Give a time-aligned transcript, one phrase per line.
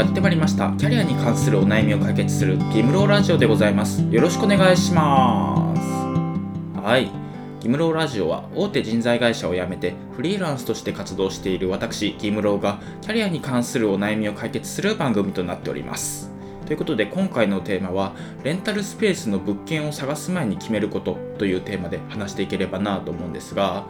[0.00, 0.72] やってまいりました。
[0.78, 4.02] キャリアに関するお悩みを解決するギムローラジオでございます。
[4.10, 6.80] よろしくお願いします。
[6.80, 7.10] はい。
[7.60, 16.30] ギムローラジオは大手人材会社を辞めてフリーランスとして活動している私ギムローがキャリアに関するお悩みを解決する番組となっております。
[16.64, 23.84] ということで今回のテーマはレンタルスペースの物件を探す前に決めることというテーマで話していければなと思うんですが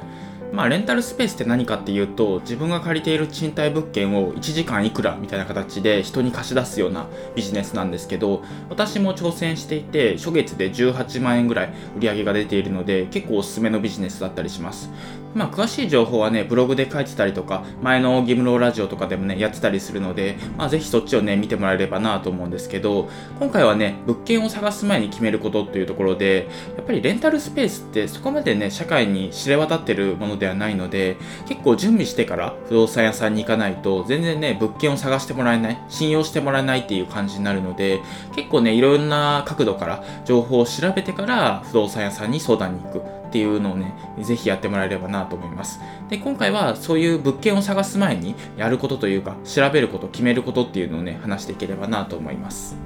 [0.53, 14.91] まあ、レンタルスペースって何かっていうと自分が借りている賃貸物件を1時間いくらみたいな形で人に貸し出すようなビジネスなんですけど私も挑戦していて初月で18万円ぐらい売り上げが出ているので結構おすすめのビジネスだったりします。
[15.34, 38.01] まあ、詳しい情報はね、ブログで書いてたりとか、前のギムローラジオとかでもね、やってたりするので、まあ、ぜひそっちをね、見てもらえればなと思うんですけど、今回はね、物件を探す前に決めることというところで、やっぱりレンタルスペースってそこまでね、社会に知れ渡ってるものではないので、結構準備してから不動産屋さんに行かないと、全然ね、物件を探してもらえない、信用してもらえないっていう感じになるので、
[38.35, 43.21] 結構ね、いろんな角度から情報を調べてから不動産屋さんに相談に行く。
[43.30, 45.79] っていうのをね、ぜひやってもらえればなと思います。
[46.09, 52.77] で、今回はそういう物件を探す前にやることというか、調べること、決めることっていうのをね、話していければなと思います。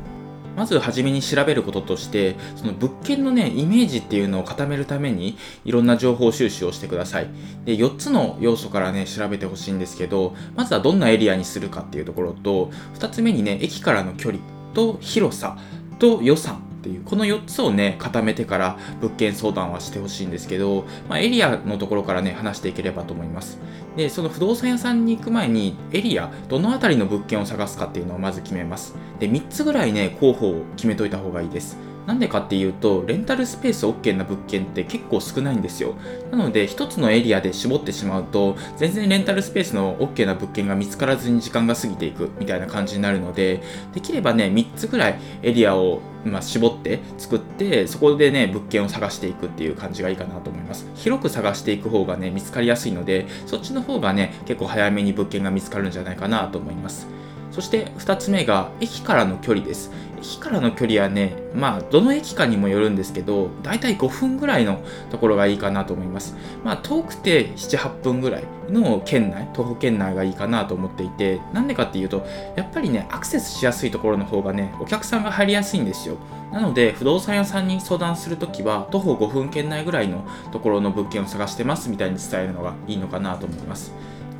[0.56, 7.28] まず初めに調べることとして、その物件のね、イメージっていうのを固めるために、いろんな情報収集をしてください。
[7.64, 14.42] で、4つの要素からね、調べてほしいんですけど、まずはどんなエリアにするかっていうところと、2つ目にね、駅からの距離
[14.74, 15.56] と広さ
[15.98, 23.58] と予算っていうこの4つをね固めてから物件相談はしてほしいんですけど、まあ、エリアのところからね話していければと思います。
[23.96, 28.94] でその不動産屋さんに行く前にエリアどの辺りの物件を探すかっていうのをまず決めます。
[29.18, 31.78] で3つぐらいね候補を決めといた方がいいです。
[32.06, 35.94] なんでかっていうと、レンタルスペース OK な物件って結構少ないんですよ。
[36.30, 43.62] なので、一つのエリアで絞ってしまうと、全然レンタルスペースの OK な物件が見つからずに時間が過ぎていくみたいな感じになるので、
[43.94, 57.06] できればね、3つぐらいエリアをまあ、絞って作ってそこでね物件を探していくっていう感じがいいかなと思います広く探していく方がね見つかりやすいのでそっちの方がね結構早めに物件が見つかるんじゃないかなと思います
[57.54, 59.90] そして2つ目が駅からの距離です
[60.24, 66.34] 駅からの距離はね、まあ、どの駅かにもよるんですけど、だいたい5分ぐらいのところがいいかなと思います。
[66.64, 72.26] まあ、遠くて7、8分ぐらいの県内、徒歩圏内がいいかなと思っていて、なんでかっていうと、
[72.56, 76.16] やっぱりね、アクセスしやすいところの方がね、お客さんが入りやすいんですよ。
[76.50, 83.92] なので、不動産屋さんに相談するときは、徒歩5分圏内ぐらいのところの物件を探してますみたいに伝えるのがいいのかなと思います。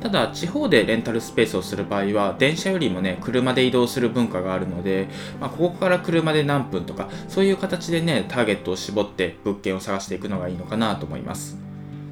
[0.05, 5.07] ただ地方でレンタルスペースをする場合は電車よりもね車で移動する文化があるので、
[5.41, 11.64] まあ、ここから車で何分とかそういう形でねターゲットを絞って物件を探していくのがいいのかなと思います。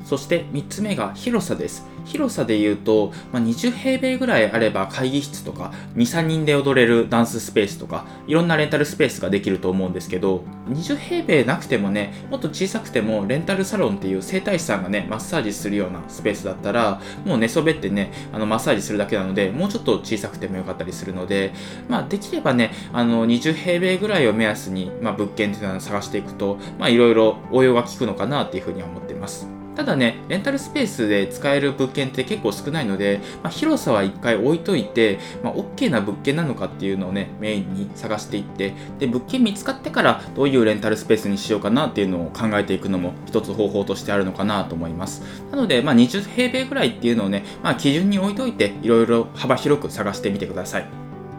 [0.04, 21.54] そして3つ目が広さです広さで言うと、まあ、20平米ぐらいあれば会議室とか2、3人で踊れるダンススペースとかいろんなレンタルスペースができると思うんですけど20平米なくてもねもっと小さくてもレンタルサロンっていう整体師さんがねマッサージするようなスペースだったらもう寝そべってねあのマッサージするだけなのでもうちょっと小さくてもよかったりするので、
[21.88, 29.63] まあ、できればねあの20平米ぐらいを目安に、まあ、物件っていうのを探していくといろいろ応用が効くのかなっていうふうには思ってます。
[29.76, 45.24] ただね、レンタルスペースで使える物件って結構少ないので、まあ、広さは一回置いといて、まあ、OK な物件なのかっていうのをね、メインに探していって、で、物件見つかってからどういうレンタルスペースにしようかなっていうのを考えていくのも一つ方法としてあるのかなと思います。
[45.52, 50.86] なので、まあ、20平米ぐらいっていうのをね、まあ、基準に置いといて、いろいろ幅広く探してみてください。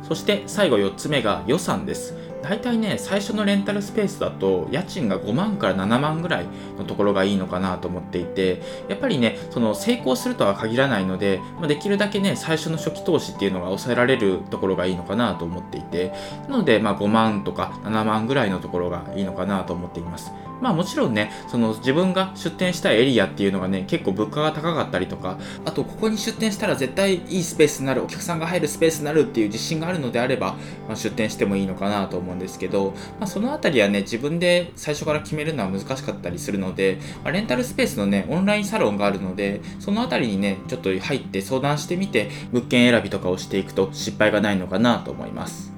[0.02, 2.23] そして最後4つ目が予算です。
[2.44, 6.46] 大体ね、最初のレンタルスペースだと、家賃が5万から7万ぐらい
[6.76, 16.12] のところがいいのかなと思っていて、やっぱりね、その成功するとは限らないので、まあ、できるだけね、最初の初期投資っていうのが抑えられるところがいいのかなと思っていて、
[16.46, 20.30] なので、まあ、5万とか7万ぐらいのところがいいのかなと思っています。
[20.60, 30.56] まあもちろんね、その自分が出店したいエリアっていうのがね、結構物価が高かったりとか、あとここに出店したら絶対いいスペースになる、お客さんが入るスペースになるっていう自信があるのであれば、
[30.86, 45.72] まあ、出店してもいいのかなと思いますうんですけど、まあ、そのあたりはね、自分で最初から決めるのは難しかったりするので、まあ、レンタルスペースのね、オンラインサロンがあるので、そのあたりにね、ちょっと入って相談してみて、物件選びとかをしていくと失敗がないのかなと思います。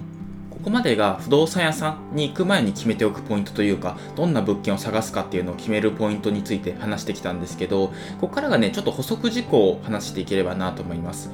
[0.51, 7.89] ここまでが不動産屋さんに行く前に決めておくポイントというか、どんな物件を探すかっていうのを決めるポイントについて話してきたんですけど、
[8.21, 11.31] ここからがね、ちょっと補足事項を話していければなと思います。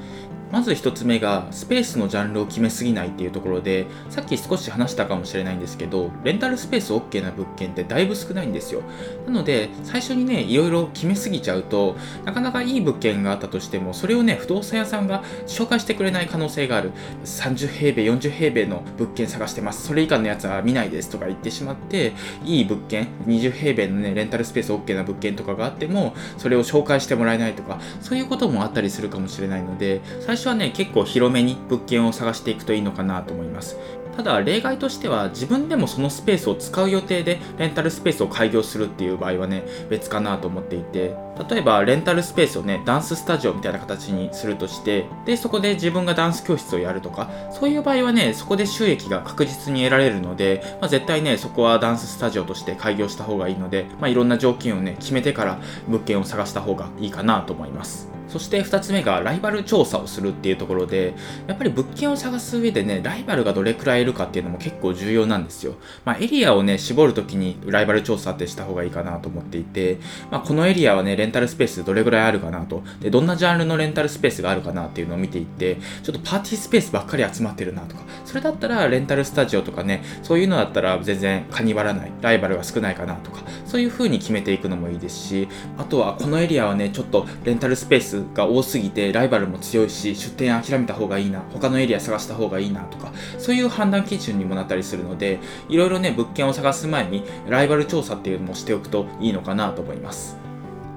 [0.52, 8.82] まず1つ目がスペースのジャンルを決めすぎないっていうところでさっき少し話したかもしれないんですけどレンタルスペース OK な物件ってだいぶ少ないんですよ。
[9.26, 11.96] なので最初にねいろいろ決めすぎちゃうと
[12.26, 16.92] なかなかいい物件があったとしてもそれをね不動産屋さんが紹介してくれない可能性がある。
[17.24, 19.86] 30平米40平米の物件探してます。
[19.86, 22.12] それ以下のやつは見ないですとか言ってしまって
[22.44, 33.76] いい物件20平米のねレンタルスペース OK な物件とかがあってもそれを紹介してもらえないとかそういうこともあったりするかもしれないので最初はね結構広めに物件を探していくといいのかなと思います。
[34.16, 41.16] ただ例外としては自分でもそのスペースを使う予定でレンタルスペースを開業するっていう場合はね別かなと思っていて
[41.48, 55.58] 例えばレンタルスペースをねダンススタジオみたいな形にするとしてでそこで自分がダンス教室をやるとかそういう場合はねそこで収益が確実に得られるので、まあ、絶対ねそこはダンススタジオとして開業した方がいいので、まあ、いろんな条件をね決めてから
[55.88, 58.21] 物件を探した方がいいかなと思います。
[58.32, 61.12] そして2つ目がライバル調査をするっていうところで、
[61.46, 65.74] やっぱり物件を探す上でね、ライバルがどれくらいいるかっていうのも結構重要なんですよ。
[66.06, 69.98] まあ、エリアをね、絞るときにライバル調査ってした方がいいかなと思っていて、
[70.30, 95.38] まあ、このエリアはね、レンタルスペースどれくらいあるかなと、で、どんなジャンルのレンタルスペースがあるかなっていうのを見ていって、ちょっとパーティースペースばっかり集まってるなとか、それだったらレンタルスタジオとかね、そういうのだったら全然カニバらない、ライバルが少ないかなとか、そういう風に決めていくのもいいですし、あとはこのエリアはね、ちょっとレンタルスペースが多すぎて、ライバルも強いし出店諦めた方がいいな他のエリア探した方がいいなとかそういう判断基準にもなったりするので
[95.68, 100.36] いろいろね物件を探す前にライバル調査っていうのもしておくといいのかなと思います。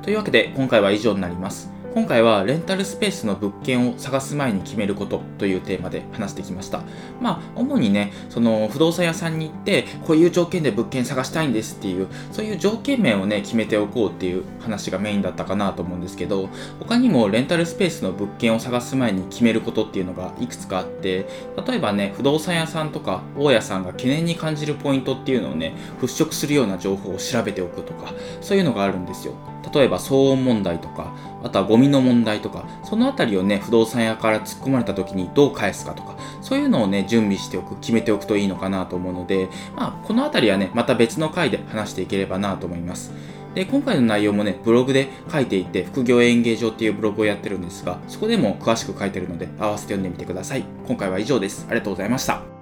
[0.01, 1.74] というわけで今回は以上になります。
[1.95, 6.81] 今回はレンタルスペースの物件を探す前に決めることというテーマで話してきました。
[7.21, 16.49] まあ、主にね、その不動産屋さんに行って、こういう条件で物件探したいんですっていう、そういう条件面をね、決めておこうっていう話がメインだったかなと思うんですけど、
[16.79, 21.25] 他にもレンタルスペースの物件を探す前に決めることっていうのがいくつかあって、
[21.65, 28.11] 例えばね、不動産屋さんとか大家さんが懸念に感じるポイントっていうのをね、払拭するような情報を調べておくとか、
[28.41, 29.54] そういうのがあるんですよ。
[29.73, 31.13] 例えば騒音問題とか、
[31.43, 43.13] あとはゴミの問題とか、そのあたりをね、不動産屋から突っ込まれた時にどう返すかとか、そういうのをね、準備しておく、決めておくといいのかなと思うので、まあ、このあたりはね、また別の回で話していければなと思います。
[43.53, 50.65] で、今回の内容もね、ブログで書いていて、副業演芸場っていうブログをやってるんですが、そこでも詳しく書いてるので、合わせて読んでみてください。
[50.87, 51.65] 今回は以上です。
[51.69, 52.54] ありがとうございました。